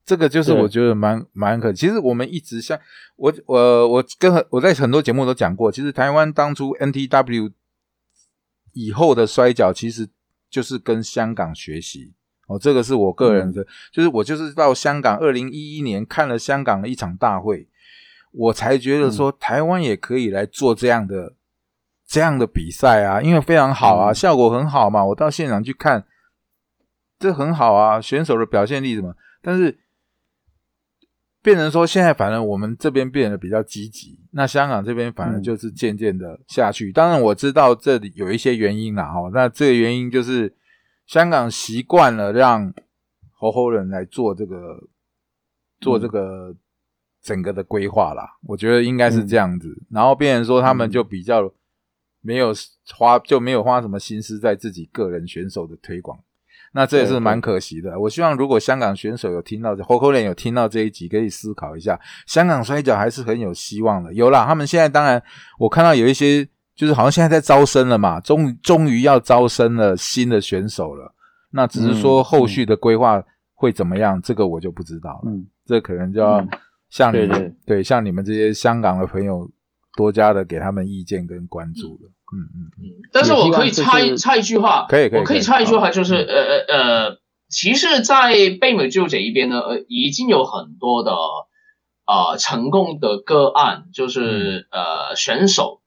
[0.06, 1.74] 这个就是我觉得蛮蛮可。
[1.74, 2.80] 其实我们一直像
[3.16, 7.52] 我我我跟我在很多节目都讲过，其实台湾当初 NTW
[8.74, 10.08] 以后的摔跤，其实
[10.48, 12.14] 就是跟香港学习，
[12.48, 17.68] 哦，这个是我个人的，就是我就是到香港二零一一年看了香港的一场大会，
[18.32, 21.34] 我才觉得说台湾也可以来做这样的
[22.06, 26.06] 这样的比赛啊，因为非常好啊，效果很好嘛，我到现场去看，
[27.18, 29.80] 这很好啊，选手的表现力什么，但是。
[31.46, 36.92] 变成说，现在反正我们这边变得比较积极，那香港这边反而就是渐渐的下去。
[36.92, 40.52] 当然我知道这里有一些原因啦，哈，那这个原因就是
[41.06, 42.74] 香港习惯了让
[43.32, 44.90] 猴猴人来做这个
[45.80, 46.56] 做这个
[47.22, 49.70] 整个的规划啦，我觉得应该是这样子。
[49.92, 51.54] 然后变成说他们就比较
[52.22, 52.52] 没有
[52.98, 56.18] 花就没有花什么心思在自己个人选手的推广。
[56.78, 57.98] 那这也是蛮可惜的。
[57.98, 61.98] 我希望如果香港选手有听到，侯口脸有听到这一集，可以思考一下，
[62.28, 64.14] 香港摔跤还是很有希望的。
[64.14, 65.24] 有啦，他们现在当然，
[65.58, 66.46] 我看到有一些，
[66.76, 71.16] 就是好像现在在招生了嘛，终终于要招生了新的选手了。
[71.52, 73.24] 那只是说后续的规划
[73.54, 75.32] 会怎么样，这个我就不知道了。
[75.32, 76.46] 嗯，这可能就要
[76.90, 79.50] 像你们对像你们这些香港的朋友
[79.96, 82.12] 多加的给他们意见跟关注了。
[82.34, 87.18] 嗯嗯嗯，但是我可以插插一句话，可以可以，我可以插一句话，就是呃呃呃，
[87.50, 91.12] 其实，在北美就这一边呢，呃，已经有很多的
[92.08, 95.82] 呃成功的个案，就是呃选手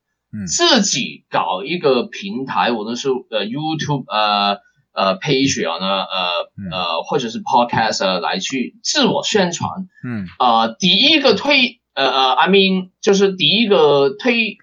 [0.46, 4.58] 自己搞一个平台，无论是呃 YouTube 呃
[4.92, 10.26] 呃 Page 啊呢呃呃或者是 Podcast 来去自我宣传，嗯。
[10.38, 14.56] 啊，第一个推呃呃，I mean 就是第一个推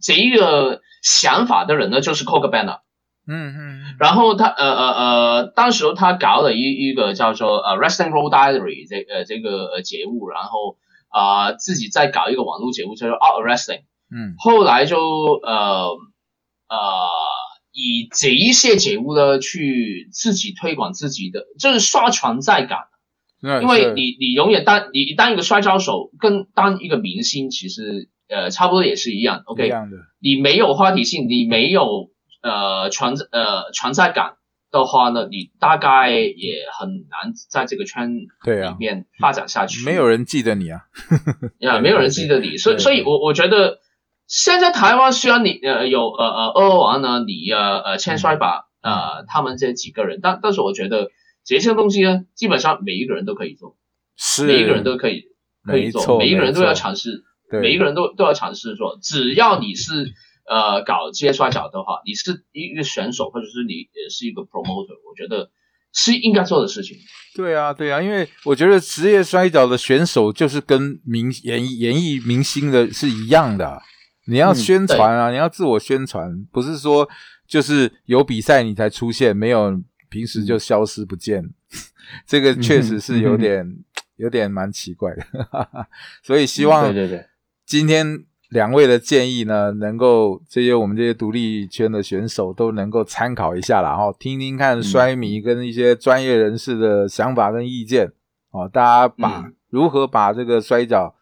[0.00, 0.80] 这一个。
[1.08, 2.80] 想法的人呢，就是 Coke Banner，
[3.26, 10.76] 嗯嗯，然后他呃呃呃，当时他搞了一一个叫做呃 Wrestling Road Diary 这呃这个节目，然后
[11.08, 15.96] 啊自己再搞一个网络节目叫做 Out Wrestling，嗯，后来就呃
[16.68, 17.08] 呃
[17.72, 22.80] 以这一些节目呢去自己推广自己的，就是刷存在感，
[23.62, 28.10] 因为你你永远当你当一个摔跤手跟当一个明星其实。
[28.28, 29.70] 呃，差不多也是一样，OK。
[30.20, 32.10] 你没有话题性，你没有
[32.42, 34.34] 呃存呃存在感
[34.70, 39.84] 的话呢，你大概也很难在这个圈里面发展下去。
[39.84, 40.82] 没有人记得你啊，
[41.58, 43.78] 呀，没有人记得你，所以，所以我我觉得
[44.26, 51.08] 现在台湾虽然你呃有呃呃二王呢，你呃呃千摔吧呃他们这几个人，但但是我觉得
[51.44, 53.76] 这些东西呢，基本上每一个人都可以做，
[54.16, 54.46] 是。
[54.46, 55.24] 每一个人都可以
[55.64, 57.24] 可以做，每一个人都要尝试。
[57.50, 60.12] 每一个人都都要尝试做，只要你是
[60.48, 65.50] 呃搞职业摔跤的话，你是一个选手，或者是你也是一个 promoter，我觉得
[65.92, 66.96] 是应该做的事情。
[67.34, 73.80] 对啊，对啊，因为我觉得职业摔跤的选手就是跟明演演艺明星的是一样的，
[74.26, 77.08] 你要宣传啊，你要自我宣传，不是说
[77.46, 81.48] 就是有比赛你才出现，没有平时就消失不见，
[82.26, 83.64] 这个确实是有点
[84.16, 85.24] 有点蛮奇怪的，
[86.24, 87.26] 所以希望对对对。
[87.68, 98.10] 今天两位的建议呢，能够这些我们这些独立圈的选手都能够参考一下啦，哦，听听看摔迷跟一些专业人士的想法跟意见
[98.52, 101.14] 哦，大家把如何把这个摔跤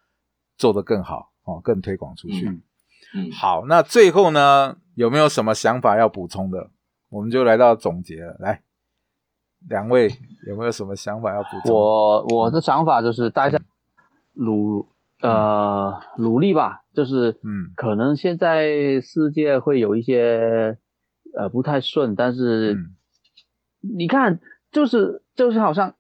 [0.57, 2.47] 做得更好哦，更推广出去。
[3.13, 6.71] 嗯，好，那最后呢，有没有什么想法要补充的？
[7.09, 8.63] 我们就来到总结了，来，
[9.69, 10.09] 两位
[10.47, 11.75] 有没有什么想法要补充？
[11.75, 13.59] 我我的想法就是大家
[14.33, 14.87] 如。
[15.27, 20.79] 呃，努力吧，就是，嗯，可能现在世界会有一些，
[21.37, 22.77] 呃，不太顺，但是，
[23.81, 25.95] 你看，就是就是好像，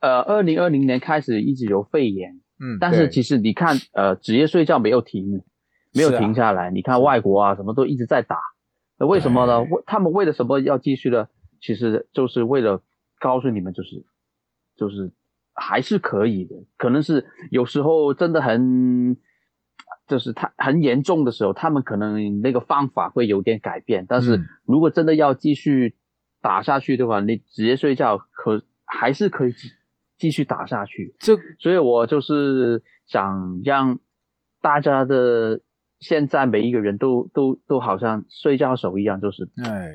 [0.00, 5.42] 呃，二零二零年开始一直有肺炎，嗯，但是其实你看，呃，职业睡觉没有停，
[5.92, 8.38] 没有停下来，你看外国啊，什么都一直在打，
[8.98, 9.62] 那为什么呢？
[9.62, 11.28] 为他们为了什么要继续呢？
[11.60, 12.82] 其实就是为了
[13.18, 14.04] 告诉你们，就是，
[14.76, 15.12] 就是。
[15.54, 19.16] 还是可以的，可能是有时候真的很，
[20.06, 24.04] 就是他很严重的时候，他们可能那个方法会有点改变。
[24.08, 25.94] 但是如果真的要继续
[26.40, 29.68] 打下去的话，你直接睡觉可还是可以继
[30.18, 31.14] 继续打下去。
[31.18, 33.98] 这，所以我就是想让
[34.60, 35.60] 大家的。
[36.04, 39.48] 现在每一个人都都都好像睡觉手一样，就是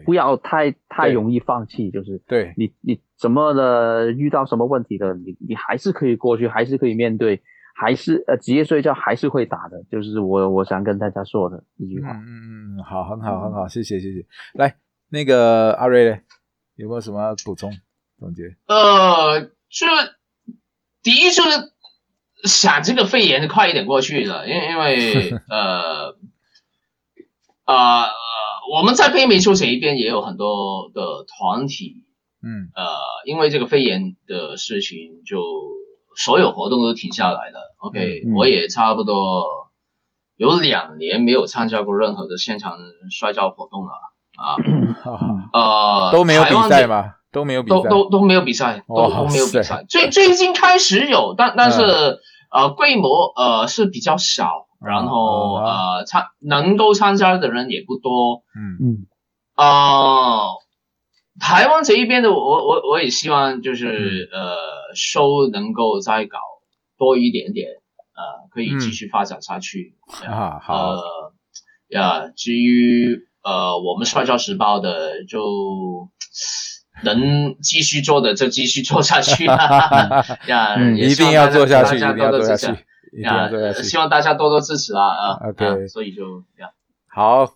[0.05, 7.43] 不要太太容易放弃，就是对你你怎么的遇到什么问题的，你你还是可以过去，还是可以面对，
[7.75, 12.11] 还是呃职业睡觉还是会打的，就是我我想跟大家说的一句话。
[12.13, 14.25] 嗯嗯，好，很好很好，谢谢谢谢。
[14.55, 14.75] 来，
[15.09, 16.23] 那个阿瑞嘞，
[16.75, 17.71] 有没有什么补充
[18.17, 18.55] 总结？
[18.67, 19.85] 呃，就
[21.03, 21.49] 第一就是。
[22.43, 26.15] 想这个肺炎快一点过去了，因为因为 呃
[27.65, 28.05] 呃
[28.71, 32.03] 我们在北美洲这一边也有很多的团体
[32.41, 32.85] 嗯呃，
[33.25, 35.41] 因为这个肺炎的事情，就
[36.15, 37.75] 所有活动都停下来了。
[37.79, 39.43] OK，、嗯我也差不多
[40.37, 42.77] 有两年没有参加过任何的现场
[43.11, 43.91] 摔跤活动了
[44.37, 44.55] 啊。
[45.03, 47.15] 哈 哈呃，都没有比赛吗？
[47.31, 49.85] 都没有比赛，都都都没有比赛，都都没有比塞赛。
[49.87, 52.17] 最最近开始有，但但是、嗯
[52.51, 58.41] 呃规模呃是比较小，然后、嗯呃参能够参加的人也不多。
[58.55, 59.05] 嗯嗯
[59.55, 60.55] 呃，
[61.39, 64.55] 台湾这一边的我我我我也希望就是、嗯呃
[64.95, 66.39] 收能够再搞
[66.97, 69.93] 多一点点，呃可以继续发展下去。
[70.25, 71.03] 啊好，呃
[71.89, 76.09] 呀，至于呃我们摔跤时报的就。
[77.03, 79.57] 能继续做的就继续做下去啊！
[80.47, 83.83] 呀，嗯一定要做下去，一定要做下去多多支持，一定要做下呀，去。
[83.83, 86.71] 希望大家多多支持啊啊 OK 啊所以就这样，
[87.07, 87.47] 好，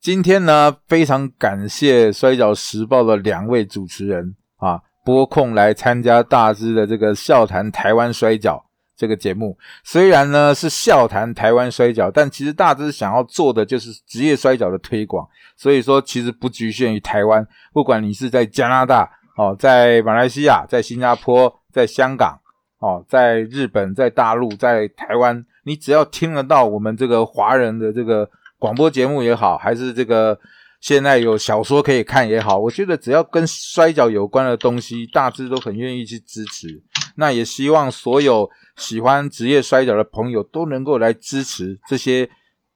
[0.00, 8.64] 今天呢，非常感谢《摔角时报》的两位主持人啊，拨空来参加大师的这个笑谈台湾摔跤
[8.96, 9.56] 这个节目。
[9.84, 15.28] 虽然呢是笑谈台湾摔跤，但其实大致想要做的就是职业摔跤的推广。
[15.56, 22.38] 所以说，其实不局限于台湾，不管你是在加拿大哦，在马来西亚、在新加坡、在香港
[22.78, 28.28] 哦，在日本、在大陆、在台湾，你只要听得到我们这个华人的这个
[28.58, 30.38] 广播节目也好，还是这个
[30.80, 36.82] 现在有小说可以看也好，我觉得只要跟摔跤有关的东西，大致都很愿意去支持。
[37.16, 42.28] 那也希望所有喜欢职业摔跤的朋友都能够来支持这些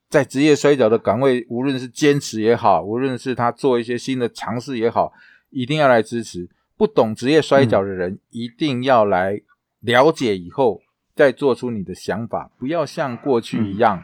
[0.09, 5.13] 在职业摔跤的岗位，无论是坚持也好，无论是他做一些新的尝试也好，
[5.51, 6.49] 一定要来支持。
[6.77, 9.41] 不懂职业摔跤的人，一定要来
[9.81, 10.81] 了解以后，
[11.15, 14.03] 再做出你的想法，不要像过去一样，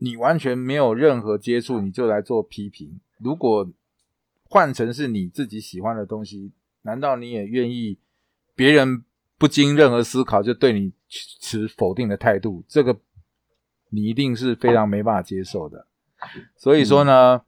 [0.00, 3.00] 你完全没有任何接触，你就来做批评。
[3.18, 3.70] 如果
[4.44, 7.98] 换成是你自己喜欢的东西，难道你也愿意
[8.54, 9.04] 别人
[9.38, 12.64] 不经任何思考就对你持否定的态度？
[12.66, 12.98] 这个
[13.90, 15.86] 你一定是非常没办法接受的。
[16.56, 17.42] 所以说呢，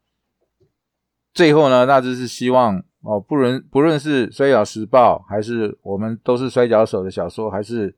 [1.34, 7.96] 最后呢，那就是希望哦，不论不论是《摔跤时报》，还是我们都是摔跤手的小说，还是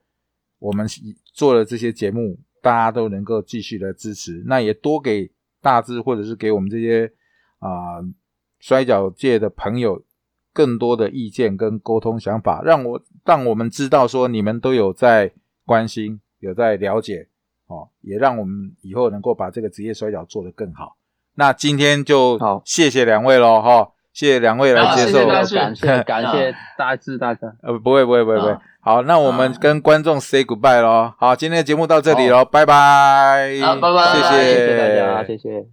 [0.59, 0.87] 我们
[1.33, 4.43] 做的这些节目，大家都能够继续的支持。
[4.47, 7.13] 那也多给大致或者是给我们这些
[7.59, 8.01] 啊、
[8.59, 10.03] 摔跤界的朋友
[10.53, 15.31] 更多的意见跟沟通想法，让我让我们知道说你们都有在
[15.67, 17.29] 关心，有在了解
[17.67, 20.97] 哦，也让我们以后能够把这个职业摔跤做得更好。
[21.35, 25.27] 那今天就好谢谢两位喽哈，谢谢两位来接受。
[25.27, 28.61] 感谢 感谢大志大哥， 呃，不会不会不会不会啊。
[28.81, 31.15] 好，那我们啊跟观众 say goodbye 咯。
[31.19, 33.59] 好，今天的节目到这里喽，拜拜。
[33.63, 35.67] 好拜拜谢谢谢大家，谢谢。